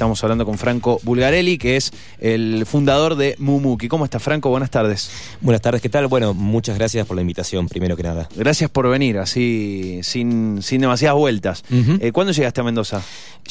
[0.00, 3.86] Estamos hablando con Franco Bulgarelli, que es el fundador de Mumuki.
[3.88, 4.48] ¿Cómo está Franco?
[4.48, 5.10] Buenas tardes.
[5.42, 6.06] Buenas tardes, ¿qué tal?
[6.06, 8.26] Bueno, muchas gracias por la invitación, primero que nada.
[8.34, 11.64] Gracias por venir, así sin, sin demasiadas vueltas.
[12.00, 13.02] Eh, ¿Cuándo llegaste a Mendoza?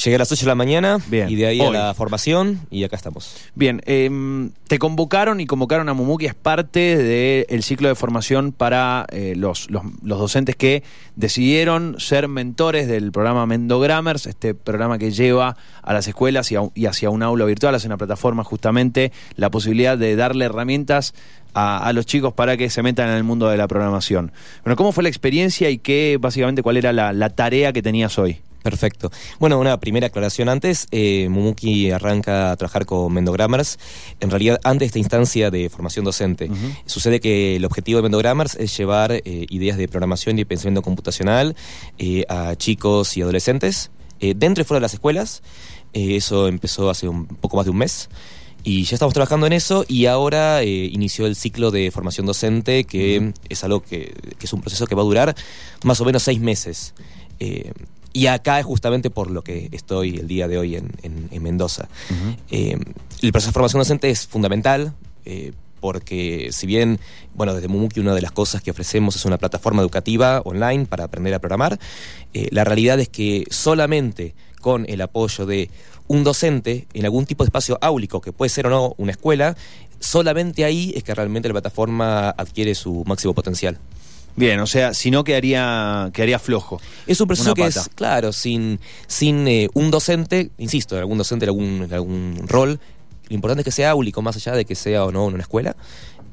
[0.02, 1.28] Llegué a las 8 de la mañana Bien.
[1.30, 1.68] y de ahí Hoy.
[1.68, 3.36] a la formación y acá estamos.
[3.54, 9.06] Bien, em, te convocaron y convocaron a Mumuki, es parte del ciclo de formación para
[9.12, 10.82] eh, los, los- los docentes que
[11.14, 16.39] decidieron ser mentores del programa Mendogrammers, este programa que lleva a las escuelas
[16.74, 21.14] y, hacia un aula virtual, hacia una plataforma justamente, la posibilidad de darle herramientas
[21.54, 24.32] a, a los chicos para que se metan en el mundo de la programación.
[24.64, 28.18] Bueno, ¿cómo fue la experiencia y qué, básicamente, cuál era la, la tarea que tenías
[28.18, 28.40] hoy?
[28.62, 29.10] Perfecto.
[29.38, 30.86] Bueno, una primera aclaración antes.
[30.90, 33.78] eh, Mumuki arranca a trabajar con Mendogrammers.
[34.20, 36.50] En realidad, antes de esta instancia de formación docente,
[36.84, 41.56] sucede que el objetivo de Mendogrammers es llevar eh, ideas de programación y pensamiento computacional
[41.96, 45.42] eh, a chicos y adolescentes, dentro y fuera de las escuelas.
[45.92, 48.08] Eh, eso empezó hace un poco más de un mes.
[48.62, 52.84] Y ya estamos trabajando en eso y ahora eh, inició el ciclo de formación docente,
[52.84, 53.16] que
[53.48, 55.34] es algo que, que es un proceso que va a durar
[55.82, 56.92] más o menos seis meses.
[57.38, 57.72] Eh,
[58.12, 61.42] y acá es justamente por lo que estoy el día de hoy en, en- en
[61.42, 61.88] Mendoza.
[63.22, 64.92] El proceso de formación docente es fundamental.
[65.80, 67.00] Porque si bien,
[67.34, 71.04] bueno, desde Mumuki una de las cosas que ofrecemos es una plataforma educativa online para
[71.04, 71.78] aprender a programar,
[72.34, 75.70] eh, la realidad es que solamente con el apoyo de
[76.06, 79.56] un docente en algún tipo de espacio áulico, que puede ser o no una escuela,
[80.00, 83.78] solamente ahí es que realmente la plataforma adquiere su máximo potencial.
[84.36, 86.80] Bien, o sea, si no quedaría, quedaría flojo.
[87.06, 91.88] Es un proceso que es, claro, sin, sin eh, un docente, insisto, algún docente, algún,
[91.92, 92.80] algún rol,
[93.30, 95.42] lo importante es que sea áulico, más allá de que sea o no en una
[95.42, 95.74] escuela,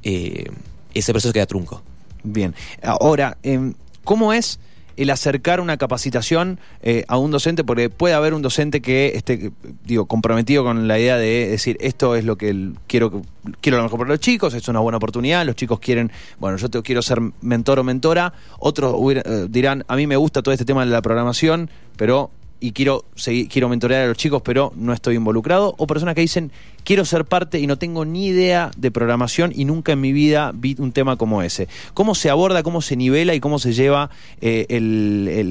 [0.04, 0.46] eh,
[0.94, 1.82] ese proceso queda trunco.
[2.24, 2.54] Bien.
[2.84, 4.60] Ahora, em, ¿cómo es
[4.98, 7.64] el acercar una capacitación eh, a un docente?
[7.64, 9.52] Porque puede haber un docente que esté,
[9.86, 13.22] digo, comprometido con la idea de decir, esto es lo que el- quiero,
[13.62, 16.68] quiero lo mejor para los chicos, es una buena oportunidad, los chicos quieren, bueno, yo
[16.70, 20.66] te- quiero ser mentor o mentora, otros eh, dirán, a mí me gusta todo este
[20.66, 23.06] tema de la programación, pero y quiero
[23.50, 26.52] quiero mentorear a los chicos, pero no estoy involucrado, o personas que dicen,
[26.84, 30.52] quiero ser parte y no tengo ni idea de programación y nunca en mi vida
[30.54, 31.68] vi un tema como ese.
[31.94, 34.10] ¿Cómo se aborda, cómo se nivela y cómo se lleva
[34.42, 34.66] eh,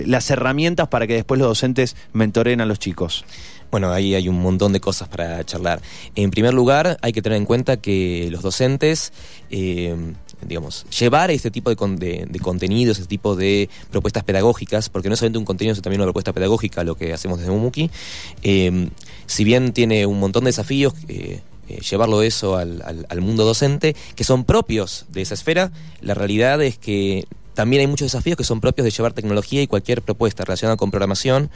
[0.06, 3.24] las herramientas para que después los docentes mentoreen a los chicos?
[3.70, 5.80] Bueno, ahí hay un montón de cosas para charlar.
[6.14, 9.12] En primer lugar, hay que tener en cuenta que los docentes,
[9.50, 9.94] eh,
[10.42, 15.08] digamos, llevar este tipo de, con- de- de contenidos, este tipo de propuestas pedagógicas, porque
[15.08, 17.90] no es solamente un contenido, sino también una propuesta pedagógica, lo que hacemos desde Mumuki,
[18.42, 18.88] eh,
[19.26, 23.44] si bien tiene un montón de desafíos, eh, eh, llevarlo eso al, al- al mundo
[23.44, 27.24] docente, que son propios de esa esfera, la realidad es que
[27.54, 30.90] también hay muchos desafíos que son propios de llevar tecnología y cualquier propuesta relacionada con
[30.90, 31.50] programación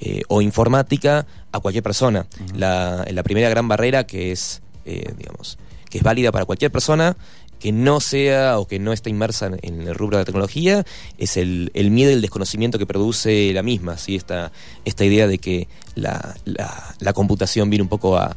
[0.00, 2.26] eh, o informática a cualquier persona.
[2.56, 5.56] la, la primera gran barrera que es, eh, digamos,
[5.88, 7.16] que es válida para cualquier persona
[7.64, 10.84] que no sea o que no esté inmersa en, el rubro de la tecnología
[11.16, 14.16] es el, el miedo y el desconocimiento que produce la misma, ¿sí?
[14.16, 14.52] esta,
[14.84, 18.36] esta idea de que la, la- computación viene un poco a-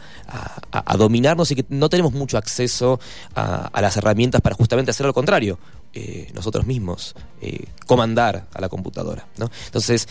[0.72, 3.02] a dominarnos y que no tenemos mucho acceso
[3.36, 5.60] a, a las herramientas para justamente hacer lo contrario,
[5.94, 9.28] eh, nosotros mismos, eh, comandar a la computadora.
[9.38, 9.52] ¿no?
[9.66, 10.08] Entonces,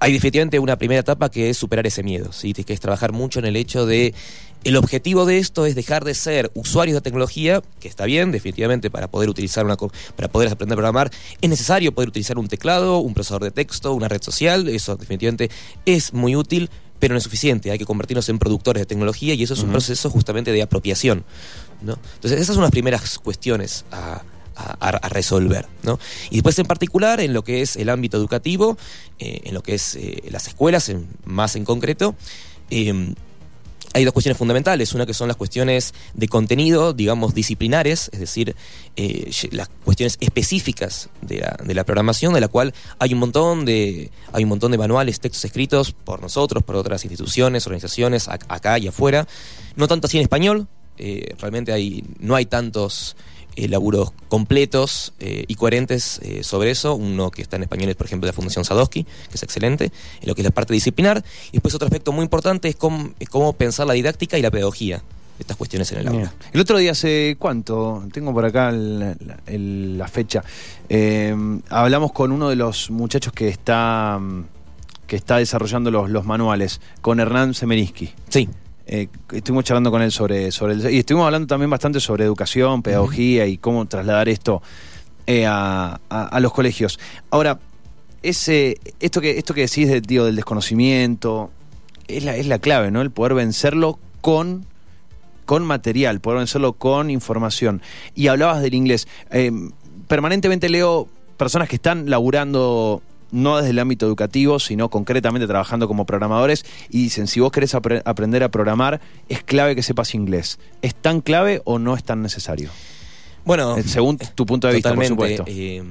[0.00, 2.54] hay definitivamente una primera etapa que es superar ese miedo, ¿sí?
[2.54, 4.14] que es trabajar mucho en el hecho de
[4.64, 8.90] el objetivo de esto es dejar de ser usuarios de tecnología, que está bien, definitivamente
[8.90, 9.76] para poder utilizar una
[10.16, 11.10] para poder aprender a programar,
[11.40, 15.50] es necesario poder utilizar un teclado, un procesador de texto, una red social, eso definitivamente
[15.86, 19.42] es muy útil, pero no es suficiente, hay que convertirnos en productores de tecnología y
[19.44, 21.24] eso es un proceso justamente de apropiación.
[21.80, 21.96] ¿no?
[22.16, 24.22] Entonces, esas son las primeras cuestiones a,
[24.56, 25.66] a- a- a resolver.
[25.84, 26.00] ¿no?
[26.30, 28.76] Y después en particular en lo que es el ámbito educativo,
[29.20, 32.16] eh, en lo que es eh, las escuelas, en- más en concreto,
[32.70, 33.14] eh,
[33.94, 34.92] hay dos cuestiones fundamentales.
[34.92, 38.54] Una que son las cuestiones de contenido, digamos, disciplinares, es decir,
[38.96, 44.42] eh, las cuestiones específicas de la, programación, de la cual hay un montón de, hay
[44.44, 48.88] un montón de manuales, textos escritos por nosotros, por otras instituciones, organizaciones, ac- acá y
[48.88, 49.26] afuera.
[49.76, 50.66] No tanto así en español.
[50.98, 53.16] eh, realmente hay, no hay tantos
[53.64, 56.94] eh, laburos completos eh, y coherentes eh, sobre eso.
[56.94, 59.84] Uno que está en español es, por ejemplo, la Fundación Sadowski, que es excelente,
[60.20, 61.24] en lo que es la parte disciplinar.
[61.48, 64.50] Y después otro aspecto muy importante es cómo, es cómo pensar la didáctica y la
[64.50, 66.32] pedagogía de estas cuestiones en el aula.
[66.52, 69.16] El otro día, hace cuánto, tengo por acá el- la,
[69.46, 70.42] el- la fecha,
[70.88, 71.34] eh,
[71.68, 74.18] hablamos con uno de los muchachos que está,
[75.06, 78.10] que está desarrollando los, los manuales, con Hernán Semerinsky.
[78.28, 78.48] Sí,
[78.88, 82.82] Eh, estuvimos charlando con él sobre, sobre el, y estuvimos hablando también bastante sobre educación,
[82.82, 84.62] pedagogía y cómo trasladar esto
[85.26, 86.98] eh, a, a- a los colegios.
[87.30, 87.58] Ahora,
[88.22, 91.50] ese, esto que, esto que decís de, digo, del desconocimiento,
[92.08, 93.02] es la, es la clave, ¿no?
[93.02, 94.66] El poder vencerlo con
[95.44, 97.80] con material, poder vencerlo con información.
[98.14, 99.08] Y hablabas del inglés.
[99.30, 99.50] Eh,
[100.06, 101.08] permanentemente leo
[101.38, 107.02] personas que están laburando no desde el ámbito educativo, sino concretamente trabajando como programadores y
[107.04, 110.58] dicen, si vos querés apre- aprender a programar, es clave que sepas inglés.
[110.82, 112.70] ¿Es tan clave o no es tan necesario?
[113.44, 115.14] Bueno, Eh, Según tu punto de vista, Totalmente.
[115.16, 115.44] por supuesto.
[115.48, 115.82] eh,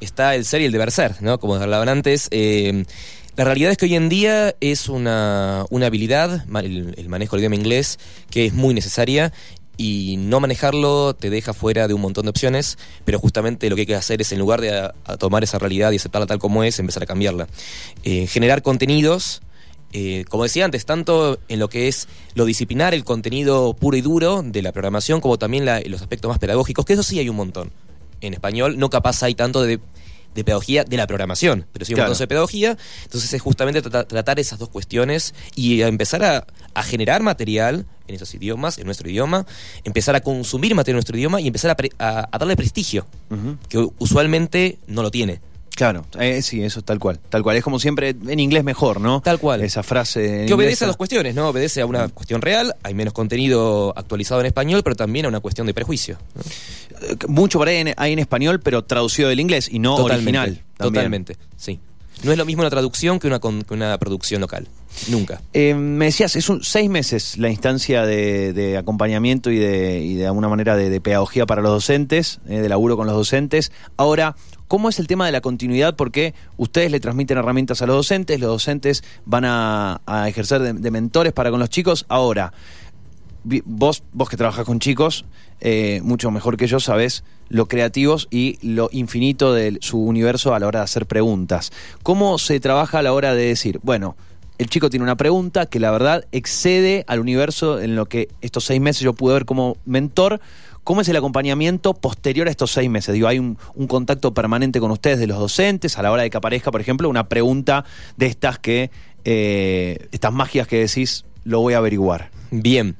[0.00, 1.38] está el ser y el deber ser, ¿no?
[1.38, 2.28] Como hablaban antes.
[2.30, 2.84] eh,
[3.36, 7.40] la realidad es que hoy en día es una, una habilidad, el, el manejo del
[7.42, 7.98] idioma inglés,
[8.30, 9.32] que es muy necesaria
[9.76, 13.82] y no manejarlo te deja fuera de un montón de opciones, pero justamente lo que
[13.82, 16.78] hay que hacer es, en lugar de tomar esa realidad y aceptarla tal como es,
[16.78, 17.48] empezar a cambiarla.
[18.04, 19.42] Eh, generar contenidos
[19.96, 24.00] eh, como decía antes, tanto en lo que es lo disciplinar, el contenido puro y
[24.00, 27.36] duro de la programación, como también los aspectos más pedagógicos, que eso sí hay un
[27.36, 27.70] montón.
[28.20, 29.78] En español no capaz hay tanto de,
[30.34, 32.14] de pedagogía de la programación, pero un Claro.
[32.14, 32.76] de pedagogía.
[33.04, 37.86] Entonces es justamente trata- tratar esas dos cuestiones y a empezar a, a generar material
[38.06, 39.46] en esos idiomas, en nuestro idioma,
[39.84, 43.06] empezar a consumir material en nuestro idioma y empezar a, pre- a- a darle prestigio,
[43.68, 45.40] que usualmente no lo tiene.
[45.76, 47.18] Claro, eh, sí, eso es tal cual.
[47.28, 47.56] Tal cual.
[47.56, 49.20] Es como siempre, en inglés mejor, ¿no?
[49.22, 49.60] Tal cual.
[49.60, 50.42] Esa frase.
[50.42, 51.48] en Que obedece a dos cuestiones, ¿no?
[51.48, 55.40] Obedece a una cuestión real, hay menos contenido actualizado en español, pero también a una
[55.40, 56.16] cuestión de prejuicio.
[56.36, 56.42] ¿no?
[57.28, 60.46] Mucho por ahí en, hay en español, pero traducido del inglés y no original.
[60.46, 60.64] también.
[60.76, 61.78] Totalmente, sí.
[62.22, 64.66] No es lo mismo una traducción que una, con- que una producción local.
[65.08, 65.42] Nunca.
[65.52, 70.14] Eh, me decías, es un, seis meses la instancia de, de acompañamiento y de, y
[70.14, 73.72] de alguna manera de, de pedagogía para los docentes, eh, de laburo con los docentes.
[73.96, 74.36] Ahora,
[74.68, 75.96] ¿cómo es el tema de la continuidad?
[75.96, 80.90] Porque ustedes le transmiten herramientas a los docentes, los docentes van a, a ejercer de,
[80.92, 82.06] mentores para con los chicos.
[82.08, 82.52] Ahora,
[83.44, 85.24] vos, vos que trabajas con chicos,
[85.60, 90.58] eh, mucho mejor que yo sabés lo creativos y lo infinito de su universo a
[90.58, 91.72] la hora de hacer preguntas.
[92.02, 94.16] ¿Cómo se trabaja a la hora de decir, bueno,
[94.58, 98.64] el chico tiene una pregunta que la verdad excede al universo en lo que estos
[98.64, 100.40] seis meses yo pude ver como mentor?
[100.84, 103.14] ¿Cómo es el acompañamiento posterior a estos seis meses?
[103.14, 103.56] Digo, ¿hay un,
[103.88, 107.08] contacto permanente con ustedes de los docentes a la hora de que aparezca, por ejemplo,
[107.08, 107.84] una pregunta
[108.16, 108.90] de estas que,
[109.24, 112.30] eh, estas magias que decís, lo voy a averiguar?
[112.50, 112.96] Bien.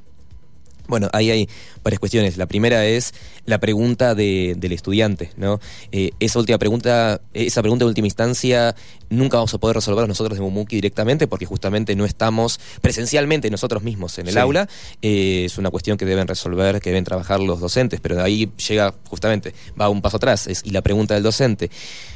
[0.87, 1.49] Bueno, ahí hay
[1.83, 2.37] varias cuestiones.
[2.37, 3.13] La primera es
[3.45, 5.59] la pregunta de- del estudiante, ¿no?
[5.91, 8.75] Eh, esa última pregunta, esa pregunta de última instancia,
[9.09, 13.83] nunca vamos a poder resolver nosotros de Mumuki directamente porque justamente no estamos presencialmente nosotros
[13.83, 14.39] mismos en el Sí.
[14.39, 14.67] aula.
[15.01, 18.51] Eh, es una cuestión que deben resolver, que deben trabajar los docentes, pero de ahí
[18.67, 21.69] llega justamente, va un paso atrás, es, y la pregunta del docente.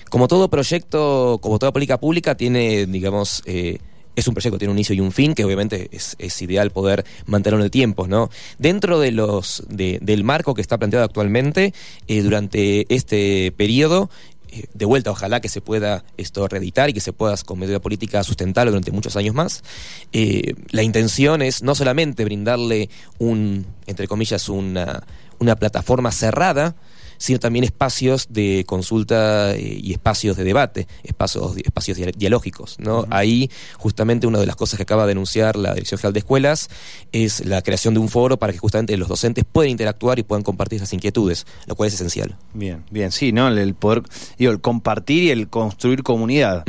[0.10, 3.78] Como todo proyecto, como toda política pública, tiene, digamos, eh,
[4.20, 7.62] es un proyecto, tiene un inicio y un fin, que obviamente es, ideal poder mantenerlo
[7.64, 8.30] en el tiempo, ¿no?
[8.58, 11.74] Dentro de los, de- del marco que está planteado actualmente,
[12.08, 14.10] eh, durante este periodo,
[14.52, 17.80] eh, de vuelta, ojalá que se pueda esto reeditar y que se pueda con medida
[17.80, 19.64] política sustentarlo durante muchos años más.
[20.12, 22.90] Eh, la intención es no solamente brindarle
[23.20, 25.04] un, entre comillas, una,
[25.40, 26.76] una plataforma cerrada,
[27.20, 32.78] sino también espacios de consulta eh, y espacios de debate, espacios, espacios dia- dialógicos.
[32.80, 33.06] ¿no?
[33.12, 36.70] Ahí, justamente, una de las cosas que acaba de anunciar la Dirección General de Escuelas
[37.12, 40.42] es la creación de un foro para que justamente los docentes puedan interactuar y puedan
[40.44, 42.36] compartir esas inquietudes, lo cual es esencial.
[42.56, 43.50] Bien, bien, sí, ¿no?
[43.50, 44.02] El, el poder,
[44.38, 46.64] digo, el compartir y el construir comunidad.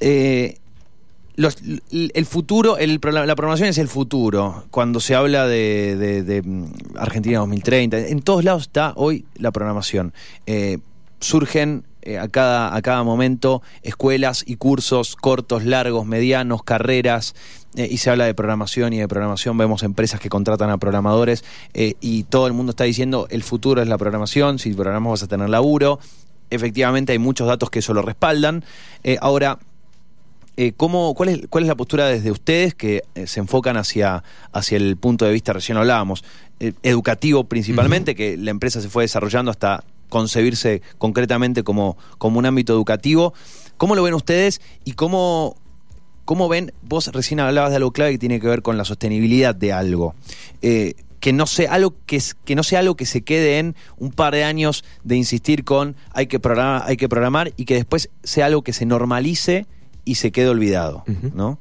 [0.00, 0.56] Eh,
[1.36, 4.64] el futuro, la programación es el futuro.
[4.70, 10.12] Cuando se habla de, mm, Argentina 2030, en todos lados está hoy la programación.
[10.46, 10.78] Eh,
[11.20, 17.34] surgen eh, a, cada, a cada momento escuelas y cursos cortos, largos, medianos, carreras.
[17.76, 21.44] eh, y se habla de programación y de programación, vemos empresas que contratan a programadores
[21.72, 25.28] y todo el mundo está diciendo el futuro es la programación, si programas vas a
[25.28, 25.98] tener laburo.
[26.50, 28.62] Efectivamente hay muchos datos que eso lo respaldan.
[29.22, 29.58] Ahora,
[30.56, 34.22] eh, ¿cómo, cuál, es, ¿cuál es la postura desde ustedes que eh, se enfocan hacia,
[34.52, 36.24] hacia el punto de vista, recién hablábamos,
[36.60, 42.44] eh, educativo principalmente, que la empresa se fue desarrollando hasta concebirse concretamente como, como un
[42.44, 43.32] ámbito educativo?
[43.78, 45.56] ¿Cómo lo ven ustedes y cómo,
[46.26, 49.54] cómo ven, vos recién hablabas de algo clave que tiene que ver con la sostenibilidad
[49.54, 50.14] de algo?
[50.60, 54.34] Que no sea algo que, que no sea algo que se quede en un par
[54.34, 58.46] de años de insistir con hay que programar, hay que programar y que después sea
[58.46, 59.66] algo que se normalice
[60.04, 61.04] y se quede olvidado.
[61.34, 61.58] ¿no?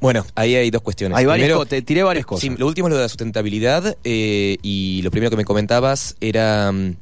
[0.00, 1.16] Bueno, ahí hay dos cuestiones.
[1.16, 2.40] Hay varias Primero, te tiré varias cosas.
[2.40, 6.16] Sí, lo último es lo de la sustentabilidad eh, y lo primero que me comentabas
[6.20, 6.96] era mm,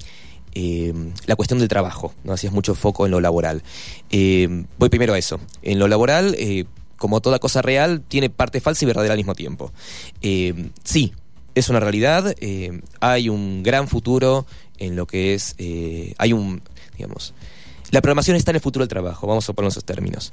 [0.55, 0.93] eh,
[1.27, 3.63] la cuestión del trabajo, no hacías mucho foco en lo laboral.
[4.11, 5.41] Eh, voy primero a eso.
[5.63, 6.67] En lo laboral, eh,
[7.01, 9.73] como toda cosa real, tiene parte falsa y verdadera al mismo tiempo.
[10.21, 11.15] Eh, sí,
[11.55, 14.47] es una realidad, eh, hay un gran futuro
[14.79, 16.61] en lo que es, eh, hay un,
[16.99, 17.33] digamos,
[17.91, 20.33] la programación está en el futuro del trabajo, vamos a poner esos términos.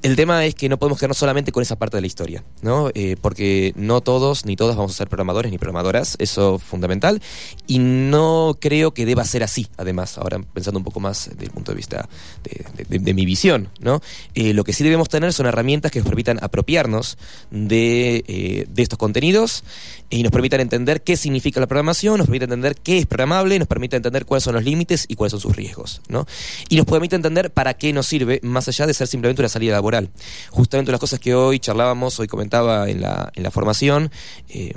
[0.00, 2.88] El tema es que no podemos quedarnos solamente con esa parte de la historia, ¿no?
[2.94, 7.20] Eh, porque no todos ni todas vamos a ser programadores ni programadoras, eso es fundamental,
[7.66, 11.50] y no creo que deba ser así, además, ahora pensando un poco más desde el
[11.50, 12.08] punto de vista
[12.44, 14.00] de, mi visión, ¿no?
[14.34, 17.18] Eh, lo que sí debemos tener son herramientas que nos permitan apropiarnos
[17.50, 19.64] de, eh, de estos contenidos
[20.10, 23.66] y nos permitan entender qué significa la programación, nos permite entender qué es programable, nos
[23.66, 26.24] permite entender cuáles son los límites y cuáles son sus riesgos, ¿no?
[26.68, 29.80] Y nos permite entender para qué nos sirve, más allá de ser simplemente una salida
[29.88, 30.10] laboral
[30.50, 34.10] Justamente las cosas que hoy charlábamos, hoy comentaba en la, en la formación,
[34.48, 34.72] eh,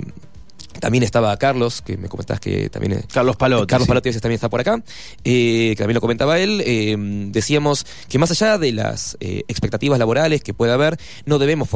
[0.80, 3.04] también estaba Carlos, que me comentabas que también...
[3.12, 3.66] Carlos Palotti.
[3.66, 4.82] Carlos Palotti también está por acá,
[5.22, 6.62] eh, que también lo comentaba él.
[6.64, 6.96] Eh,
[7.30, 11.68] decíamos que más allá de las expectativas laborales que pueda haber, no debemos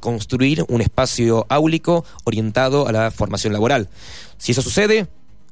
[0.00, 3.88] construir un espacio áulico orientado a la formación laboral.
[4.38, 5.08] Si eso sucede,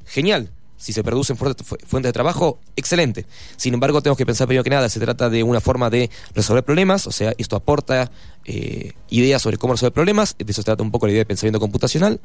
[0.06, 3.26] genial si se producen fuentes de trabajo, excelente.
[3.56, 6.64] Sin embargo, tenemos que pensar primero que nada, se trata de una forma de resolver
[6.64, 8.10] problemas, o sea, esto aporta
[8.44, 11.26] eh, ideas sobre cómo resolver problemas, de eso se trata un poco la idea de
[11.26, 12.20] pensamiento computacional,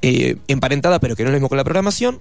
[0.00, 2.20] eh, emparentada pero que no es lo mismo con la programación.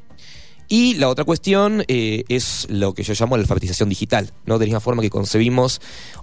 [0.67, 4.57] Y la otra cuestión eh, es lo que yo llamo la alfabetización digital, ¿no?
[4.57, 5.81] De la misma forma que concebimos,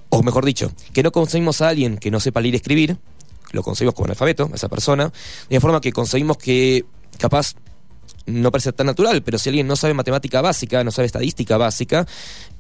[0.09, 2.97] o mejor dicho, que no concebimos a alguien que no sepa leer y escribir,
[3.53, 5.13] lo concebimos como analfabeto, a esa persona,
[5.51, 6.87] de la forma que concebimos que
[7.19, 7.57] capaz
[8.29, 12.07] no parece tan natural, pero si alguien no sabe matemática básica, no sabe estadística básica,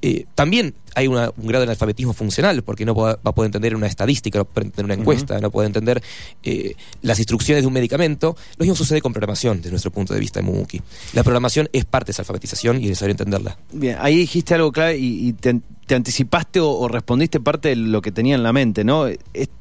[0.02, 3.86] eh, también hay un grado de analfabetismo funcional, porque no va a poder entender una
[3.86, 6.02] estadística, no puede entender una encuesta, no puede entender
[6.42, 8.36] eh, las instrucciones de un medicamento.
[8.56, 10.80] Lo mismo sucede con programación, desde nuestro punto de vista de Mumuki.
[11.12, 13.58] La programación es parte de esa alfabetización y es necesario entenderla.
[13.72, 15.60] Bien, ahí dijiste algo clave y, te,
[15.94, 19.06] anticipaste o, respondiste parte de lo que tenía en la mente, ¿no?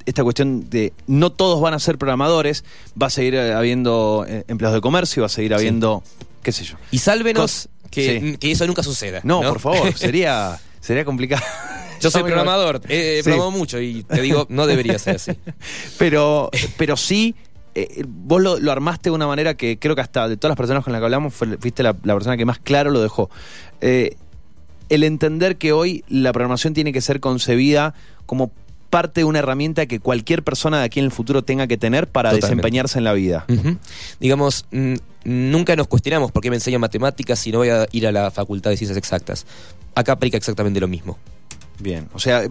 [0.06, 2.64] Esta cuestión de no todos van a ser programadores,
[3.02, 6.04] va a seguir eh, habiendo empleados de comercio, va a seguir habiendo,
[6.44, 6.76] qué sé yo.
[6.92, 9.22] Y sálvenos que, eso nunca suceda.
[9.24, 11.44] No, por favor, sería, sería complicado.
[12.00, 15.32] Yo soy programador, he, programado mucho y te digo, no debería ser así.
[15.98, 17.36] Pero, pero sí,
[17.76, 20.84] eh, vos lo, armaste de una manera que creo que hasta de todas las personas
[20.84, 23.30] con las que hablamos, fuiste la, persona que más claro lo dejó.
[23.82, 24.16] Eh,
[24.90, 27.94] el entender que hoy la programación tiene que ser concebida
[28.26, 28.52] como
[28.90, 32.08] parte de una herramienta que cualquier persona de aquí en el futuro tenga que tener
[32.08, 33.46] para desempeñarse en la vida.
[34.20, 34.66] Digamos,
[35.28, 38.32] nunca nos cuestionamos por qué me enseñan matemáticas si no voy a ir a la
[38.32, 39.46] facultad de ciencias exactas.
[39.94, 41.18] Acá aplica exactamente lo mismo.
[41.80, 42.44] Bien, o sea,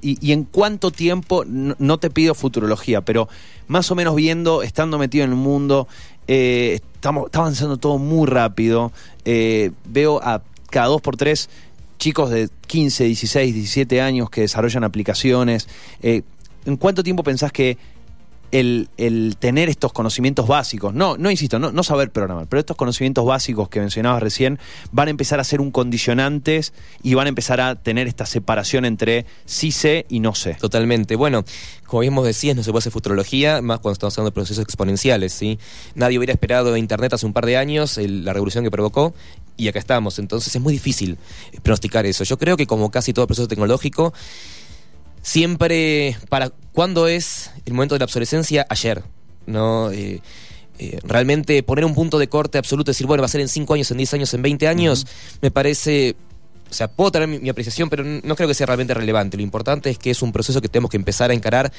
[0.00, 3.28] y, en cuánto tiempo, no, te pido futurología, pero
[3.68, 5.86] más o menos viendo, estando metido en el mundo,
[6.26, 8.90] eh, estamos, está avanzando todo muy rápido,
[9.26, 11.50] eh, veo a cada dos por tres
[11.98, 15.68] chicos de 15, 16, 17 años que desarrollan aplicaciones.
[16.02, 16.22] Eh,
[16.64, 17.76] ¿En cuánto tiempo pensás que
[18.54, 23.68] el, tener estos conocimientos básicos, no, no insisto, no, saber programar, pero estos conocimientos básicos
[23.68, 24.60] que mencionabas recién
[24.92, 28.84] van a empezar a ser un condicionantes y van a empezar a tener esta separación
[28.84, 30.54] entre sí sé y no sé.
[30.54, 31.16] Totalmente.
[31.16, 31.44] Bueno,
[31.86, 35.32] como mismo decías, no se puede hacer futurología, más cuando estamos hablando de procesos exponenciales,
[35.32, 35.58] ¿sí?
[35.96, 39.14] Nadie hubiera esperado Internet hace un par de años, la revolución que provocó,
[39.56, 40.18] y acá estamos.
[40.20, 41.18] Entonces es muy difícil
[41.62, 42.22] pronosticar eso.
[42.22, 44.14] Yo creo que como casi todo proceso tecnológico,
[45.24, 49.02] siempre para cuándo es el momento de la obsolescencia ayer
[49.46, 50.20] no eh,
[50.78, 53.74] eh, realmente poner un punto de corte absoluto decir bueno va a ser en 5
[53.74, 55.06] años en 10 años en 20 años
[55.40, 56.14] me parece
[56.70, 59.36] o sea, puedo tener mi, apreciación, pero no creo que sea realmente relevante.
[59.36, 61.72] Lo importante es que es un proceso que tenemos que empezar a encarar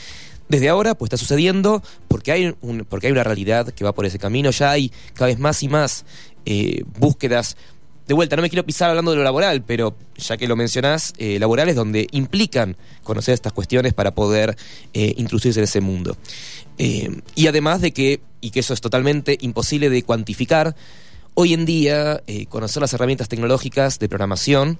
[0.47, 4.05] desde ahora, pues está sucediendo, porque hay, un, porque hay una realidad que va por
[4.05, 4.51] ese camino.
[4.51, 6.05] Ya hay cada vez más y más
[6.45, 7.57] eh, búsquedas
[8.07, 11.13] de vuelta, no me quiero pisar hablando de lo laboral, pero ya que lo mencionás,
[11.17, 14.55] eh, laborales donde implican conocer estas cuestiones para poder
[14.93, 16.15] eh, introducirse en ese mundo.
[16.77, 20.75] Eh, y además de que, y que eso es totalmente imposible de cuantificar,
[21.33, 24.77] hoy en día conocer las herramientas tecnológicas de programación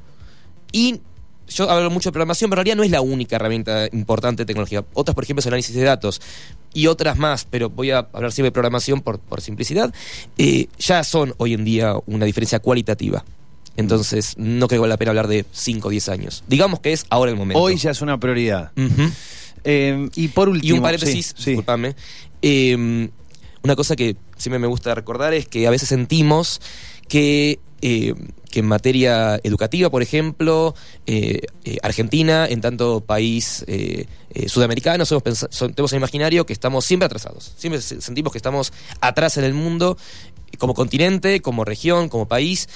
[0.72, 1.01] y
[1.48, 4.46] yo hablo mucho de programación, pero en realidad no es la única herramienta importante de
[4.46, 4.84] tecnología.
[4.94, 6.22] Otras, por ejemplo, es análisis de datos
[6.74, 9.94] y otras más, pero voy a hablar siempre de programación por, por simplicidad,
[10.38, 13.24] eh, ya son hoy en día una diferencia cualitativa.
[13.78, 16.44] Entonces, no creo que valga la pena hablar de 5 o 10 años.
[16.48, 17.62] Digamos que es ahora el momento.
[17.62, 18.72] Hoy ya es una prioridad.
[19.64, 20.74] Eh, y por último.
[20.74, 21.96] Y un paréntesis, disculpame.
[22.42, 23.10] Eh,
[23.64, 26.62] una cosa que siempre me gusta recordar es que a veces sentimos
[27.08, 28.15] que eh,
[28.50, 33.65] que en materia educativa, por ejemplo, eh, eh, Argentina, en tanto país
[34.48, 37.53] sudamericano, somos tenemos el imaginario que estamos siempre atrasados.
[37.58, 39.98] Siempre sentimos que estamos atrás en el mundo,
[40.58, 42.70] como continente, como región, como país.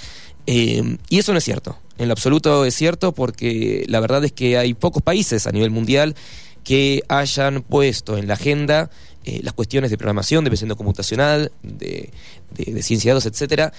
[0.45, 1.77] y eso no es cierto.
[1.97, 5.71] En lo absoluto es cierto porque la verdad es que hay pocos países a nivel
[5.71, 6.15] mundial
[6.63, 8.89] que hayan puesto en la agenda
[9.25, 12.09] las cuestiones de programación, de pensamiento computacional, de,
[12.51, 13.73] de, de ciencia de datos, etcétera,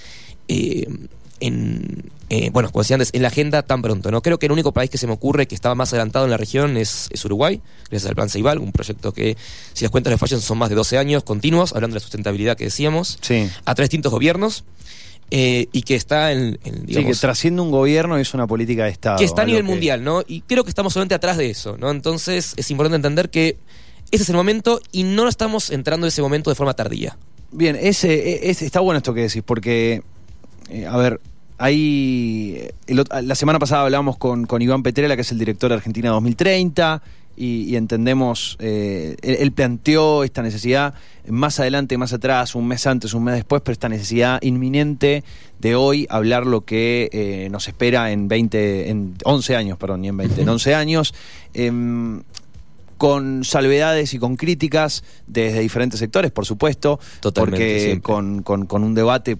[1.41, 4.09] en, eh, bueno, como decía antes, en la agenda tan pronto.
[4.11, 4.21] ¿no?
[4.21, 6.37] Creo que el único país que se me ocurre que estaba más adelantado en la
[6.37, 9.35] región es, Uruguay, gracias al Plan Ceibal, un proyecto que,
[9.73, 12.55] si las cuentas le fallan, son más de 12 años continuos, hablando de la sustentabilidad
[12.55, 13.19] que decíamos,
[13.65, 14.63] a tres distintos gobiernos.
[15.33, 18.89] Eh, y que está en, sí, que trasciende un gobierno y es una política de
[18.89, 19.17] Estado.
[19.17, 20.25] Que está a nivel mundial, ¿no?
[20.27, 21.89] Y creo que estamos solamente atrás de eso, ¿no?
[21.89, 23.57] Entonces es importante entender que
[24.11, 27.17] ese es el momento y no estamos entrando en ese momento de forma tardía.
[27.51, 30.03] Bien, ese, ese está bueno esto que decís, porque,
[30.69, 31.19] eh, a ver,
[31.61, 36.09] Ahí, la semana pasada hablamos con, con, Iván Petrela, que es el director de Argentina
[36.09, 37.03] 2030,
[37.37, 40.95] y, entendemos, eh, él, planteó esta necesidad
[41.27, 45.23] más adelante, más atrás, un mes antes, un mes después, pero esta necesidad inminente
[45.59, 50.07] de hoy hablar lo que eh, nos espera en 20, en 11 años, perdón, ni
[50.07, 51.13] en 20, en 11 años.
[51.53, 52.23] Em,
[53.01, 56.99] con salvedades y con críticas desde diferentes sectores, por supuesto,
[57.33, 59.39] porque con, con, un debate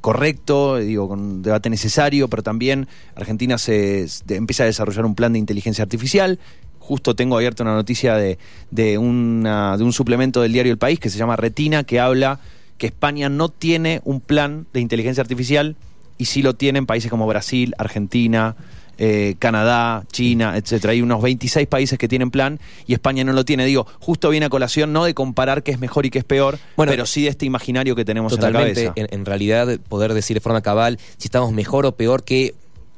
[0.00, 5.32] correcto, digo, con un debate necesario, pero también Argentina se, empieza a desarrollar un plan
[5.32, 6.40] de inteligencia artificial.
[6.80, 8.40] Justo tengo abierto una noticia de,
[8.72, 12.40] de, una, de un suplemento del diario El País que se llama Retina, que habla
[12.76, 15.76] que España no tiene un plan de inteligencia artificial
[16.18, 18.56] y sí lo tienen países como Brasil, Argentina,
[18.98, 20.92] eh, Canadá, China, etcétera.
[20.92, 23.64] Hay unos 26 países que tienen plan y España no lo tiene.
[23.64, 26.58] Digo, justo viene a colación no de comparar qué es mejor y qué es peor,
[26.76, 28.92] pero sí de este imaginario que tenemos en la cabeza.
[28.96, 32.54] En, en realidad, poder decir de forma cabal si estamos mejor o peor que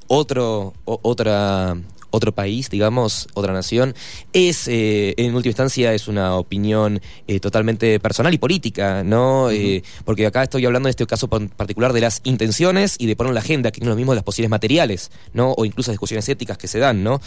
[0.09, 1.77] otro, otra
[2.11, 3.95] otro país, digamos, otra nación,
[4.33, 9.51] es, eh, en última instancia, es una opinión eh, totalmente personal y política, ¿no?
[9.51, 13.31] Eh, porque acá estoy hablando en este caso particular de las intenciones y de poner
[13.31, 15.53] en la agenda, que no es lo mismo de las posiciones materiales, ¿no?
[15.53, 17.21] O incluso discusiones éticas que se dan, ¿no?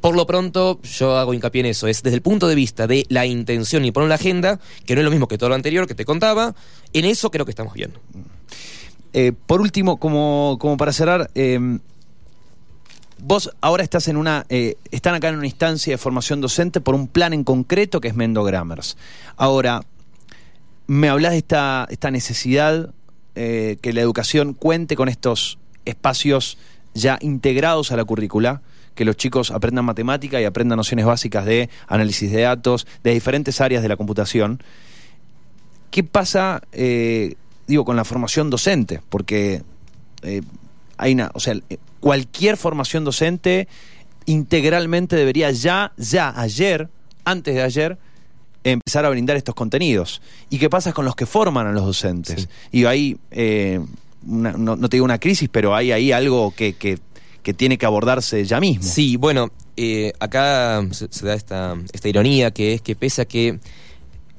[0.00, 3.06] Por lo pronto, yo hago hincapié en eso, es desde el punto de vista de
[3.08, 5.54] la intención y poner en la agenda, que no es lo mismo que todo lo
[5.54, 6.56] anterior que te contaba,
[6.92, 7.92] en eso creo que estamos bien.
[9.46, 11.30] por último, como, como para cerrar,
[13.24, 16.96] Vos ahora estás en una, eh, están acá en una instancia de formación docente por
[16.96, 18.96] un plan en concreto que es Mendo Grammars.
[19.36, 19.82] Ahora,
[20.88, 22.92] me hablas de esta, esta necesidad
[23.36, 26.58] eh, que la educación cuente con estos espacios
[26.94, 28.60] ya integrados a la currícula,
[28.96, 33.60] que los chicos aprendan matemática y aprendan nociones básicas de análisis de datos, de diferentes
[33.60, 34.60] áreas de la computación.
[35.92, 37.36] ¿Qué pasa, eh,
[37.68, 39.00] digo, con la formación docente?
[39.08, 39.62] Porque
[40.96, 41.54] hay una, o sea,
[42.00, 43.68] cualquier formación docente
[44.26, 46.88] integralmente debería ya, ya, ayer,
[47.24, 47.98] antes de ayer,
[48.64, 50.22] empezar a brindar estos contenidos.
[50.50, 52.48] ¿Y qué pasa con los que forman a los docentes?
[52.70, 53.80] Y ahí, eh,
[54.22, 56.98] no, te digo una crisis, pero hay ahí algo que, que,
[57.54, 58.84] tiene que abordarse ya mismo.
[58.84, 63.24] Sí, bueno, eh, acá se, se, da esta, esta ironía que es que pese a
[63.24, 63.58] que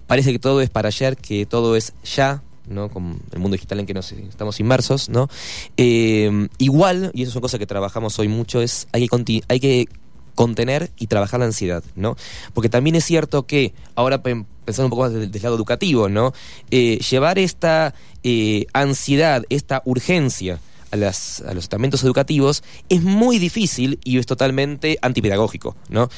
[0.07, 2.89] parece que todo es para ayer, que todo es ya, ¿no?
[2.89, 5.29] con el mundo digital en que nos estamos inmersos, ¿no?
[5.77, 9.59] Eh, igual, y eso es una cosa que trabajamos hoy mucho, es hay que, hay
[9.59, 9.87] que
[10.35, 12.15] contener y trabajar la ansiedad, ¿no?
[12.53, 16.33] Porque también es cierto que, ahora pensando un poco más desde, el lado educativo, ¿no?
[16.71, 20.59] Eh, llevar esta eh, ansiedad, esta urgencia
[20.91, 26.09] a, las, a los estamentos educativos es muy difícil y es totalmente antipedagógico, ¿no?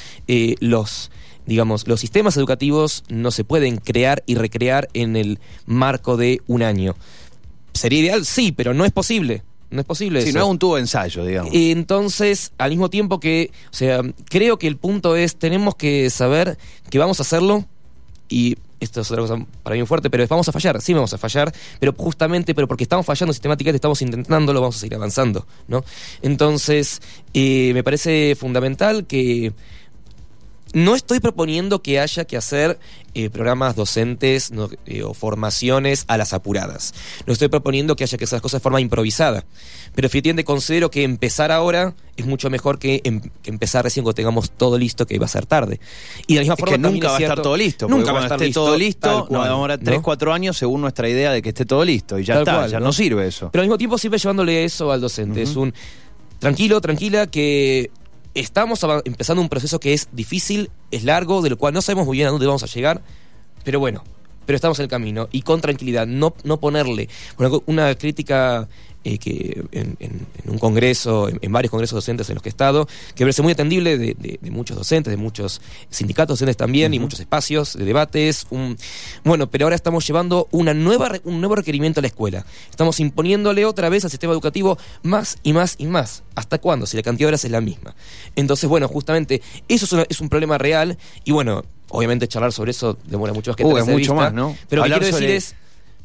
[0.60, 1.12] los
[1.46, 6.64] digamos, los sistemas educativos no se pueden crear y recrear en el marco de un
[6.64, 6.96] año.
[7.74, 8.26] ¿Sería ideal?
[8.26, 9.44] Sí, pero no es posible.
[9.70, 11.52] No es posible Si no es un tubo de ensayo, digamos.
[11.54, 16.58] Entonces, al mismo tiempo que, o sea, creo que el punto es, tenemos que saber
[16.90, 17.66] que vamos a hacerlo
[18.30, 21.14] y esto es otra cosa para mí muy fuerte, pero vamos a fallar, sí vamos
[21.14, 25.46] a fallar, pero justamente, pero porque estamos fallando sistemáticamente, estamos intentándolo, vamos a seguir avanzando,
[25.68, 25.84] ¿no?
[26.22, 27.02] Entonces,
[27.34, 29.54] eh, me parece fundamental que
[30.76, 32.78] no estoy proponiendo que haya que hacer
[33.14, 34.52] eh, programas docentes
[34.86, 36.94] eh, o formaciones a las apuradas.
[37.26, 39.46] No estoy proponiendo que haya que hacer las cosas de forma improvisada.
[39.96, 44.52] Pero efectivamente considero que empezar ahora es mucho mejor que, em, empezar recién cuando tengamos
[44.52, 45.80] todo listo, que va a ser tarde.
[46.28, 47.88] Y de la misma forma que nunca va a estar todo listo.
[47.88, 49.28] Nunca va a estar todo listo.
[49.30, 52.20] Nos va a demorar 3, 4 años según nuestra idea de que esté todo listo.
[52.20, 52.92] Y ya está, ya ¿no?
[52.92, 53.50] sirve eso.
[53.50, 55.42] Pero al mismo tiempo siempre llevándole eso al docente.
[55.42, 55.74] Es un
[56.40, 57.92] tranquilo, tranquila, que
[58.36, 62.18] estamos empezando un proceso que es difícil, es largo, de lo cual no sabemos muy
[62.18, 63.02] bien a dónde vamos a llegar,
[63.64, 64.04] pero bueno,
[64.46, 65.28] pero estamos en el camino.
[65.32, 67.10] Y con tranquilidad, no, no ponerle
[67.66, 68.68] una crítica
[69.08, 73.24] eh, que en, un congreso, en, varios congresos docentes en los que he estado, que
[73.24, 77.86] parece muy atendible de, muchos docentes, de muchos sindicatos docentes también y muchos espacios de
[77.86, 78.48] debates.
[78.50, 78.76] Un,
[79.24, 82.48] bueno, pero ahora estamos llevando una nueva, un nuevo requerimiento a la escuela.
[82.72, 86.24] Estamos imponiéndole otra vez al sistema educativo más y más y más.
[86.34, 86.88] ¿Hasta cuándo?
[86.88, 87.96] Si la cantidad de horas es la misma.
[88.36, 92.98] Entonces, bueno, justamente eso es, es un problema real y bueno, obviamente charlar sobre eso
[93.06, 94.58] demora mucho más que uh, mucho más, ¿no?
[94.68, 95.56] Pero lo que quiero decir es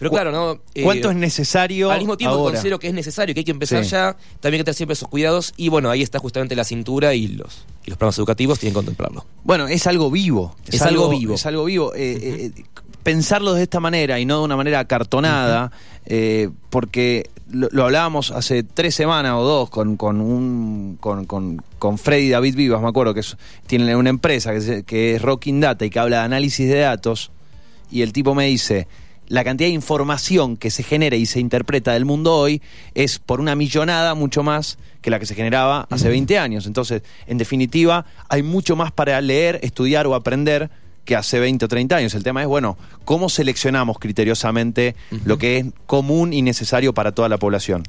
[0.00, 0.62] Pero claro, ¿no?
[0.74, 1.90] Eh, ¿Cuánto es necesario?
[1.90, 4.64] Al mismo tiempo considero que es necesario, que hay que empezar ya, también hay que
[4.64, 5.52] tener siempre esos cuidados.
[5.58, 8.78] Y bueno, ahí está justamente la cintura y los, y los programas educativos tienen que
[8.78, 9.26] contemplarlo.
[9.44, 10.56] Bueno, es algo vivo.
[10.66, 11.34] Es, algo, vivo.
[11.34, 11.94] Es algo vivo.
[11.94, 12.64] Eh, eh,
[13.02, 15.70] pensarlo de esta manera y no de una manera cartonada,
[16.70, 22.30] porque lo, hablábamos hace tres semanas o dos con, con un con, con, con Freddy
[22.30, 23.20] David Vivas, me acuerdo que
[23.66, 27.32] tiene una empresa que, que es Rocking Data y que habla de análisis de datos,
[27.90, 28.88] y el tipo me dice
[29.30, 32.60] la cantidad de información que se genera y se interpreta del mundo hoy
[32.94, 36.66] es por una millonada mucho más que la que se generaba hace 20 años.
[36.66, 40.68] Entonces, en definitiva, hay mucho más para leer, estudiar o aprender
[41.04, 42.14] que hace 20 o 30 años.
[42.14, 47.28] El tema es, bueno, ¿cómo seleccionamos criteriosamente lo que es común y necesario para toda
[47.28, 47.84] la población?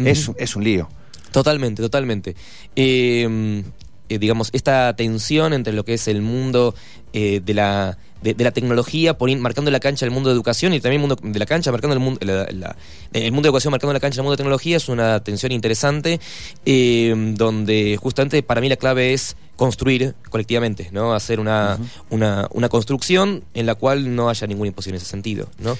[0.00, 0.88] es, es, un lío.
[1.30, 2.34] Totalmente, totalmente.
[2.74, 3.62] Eh,
[4.10, 6.74] eh, digamos, esta tensión entre lo que es el mundo
[7.12, 11.02] eh, de la de, la tecnología, marcando la cancha del mundo de educación y también
[11.02, 14.16] el mundo de la cancha, marcando el mundo, el mundo de educación, marcando la cancha
[14.16, 16.20] del mundo de tecnología, es una tensión interesante,
[16.66, 21.12] eh, donde justamente para mí la clave es construir colectivamente, ¿no?
[21.12, 21.78] Hacer una,
[22.08, 25.76] una, una construcción en la cual no haya ninguna imposición en ese sentido, ¿no?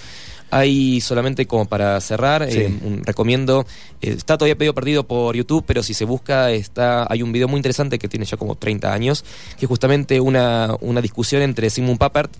[0.50, 2.72] Hay solamente como para cerrar, eh,
[3.04, 3.66] recomiendo,
[4.00, 7.48] eh, está todavía pedido perdido por YouTube, pero si se busca, está hay un video
[7.48, 9.24] muy interesante que tiene ya como 30 años,
[9.58, 12.32] que es justamente una, una discusión entre Simon Papert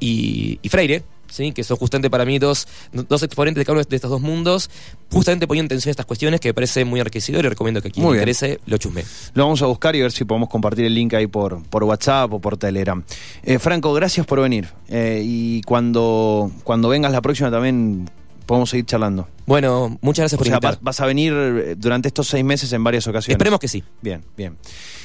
[0.00, 1.52] y, y Freire, ¿sí?
[1.52, 4.70] que son justamente para mí dos, dos exponentes de cada uno de estos dos mundos,
[5.10, 8.06] justamente poniendo atención a estas cuestiones que me parece muy enriquecedor y recomiendo que quien
[8.06, 9.04] le interese lo chusme.
[9.34, 12.32] Lo vamos a buscar y ver si podemos compartir el link ahí por, por WhatsApp
[12.32, 13.02] o por Telegram.
[13.42, 14.68] Eh, Franco, gracias por venir.
[14.88, 18.08] Eh, y cuando, cuando vengas la próxima también
[18.48, 19.28] podemos seguir charlando.
[19.46, 22.82] Bueno, muchas gracias por o sea, vas, a venir eh, durante estos seis meses en
[22.82, 23.34] varias ocasiones.
[23.34, 23.84] Esperemos que sí.
[24.00, 24.56] Bien, bien.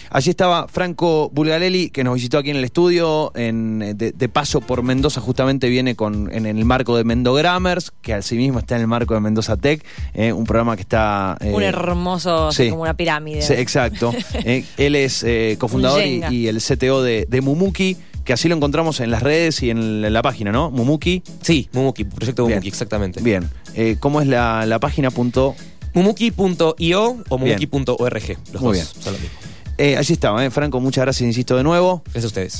[0.09, 4.81] Allí estaba Franco Bulgarelli, que nos visitó aquí en el estudio, en, de, paso por
[4.83, 9.13] Mendoza, justamente viene con, en, el marco de Mendogrammers, que asimismo está en el marco
[9.15, 11.35] de Mendoza Tech, eh, un programa que está...
[11.41, 13.41] Eh, un hermoso, como una pirámide.
[13.41, 14.13] Sí, exacto.
[14.45, 15.25] él es
[15.57, 19.69] cofundador y, el CTO de, de Mumuki que así lo encontramos en las redes y
[19.69, 20.71] en la página, ¿no?
[20.71, 21.23] Mumuki.
[21.41, 23.21] Sí, Mumuki, proyecto Mumuki, exactamente.
[23.21, 23.49] Bien.
[23.75, 25.11] Eh, ¿Cómo es la, la página?
[25.11, 25.55] Punto...
[25.95, 28.37] Mumuki.io o mumuki.org.
[28.51, 29.03] Los Muy dos bien.
[29.03, 29.37] son lo mismo.
[29.77, 30.49] Eh, allí estaba, ¿eh?
[30.49, 32.01] Franco, muchas gracias, insisto de nuevo.
[32.05, 32.51] Gracias a ustedes.